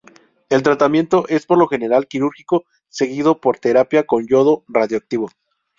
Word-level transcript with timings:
El 0.49 0.63
tratamiento 0.63 1.27
es 1.27 1.45
por 1.45 1.59
lo 1.59 1.67
general 1.67 2.07
quirúrgico 2.07 2.65
seguido 2.89 3.39
por 3.39 3.59
terapia 3.59 4.07
con 4.07 4.25
yodo 4.27 4.63
radiactivo. 4.67 5.29